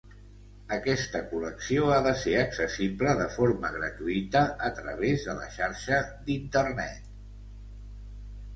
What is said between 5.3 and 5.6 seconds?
de la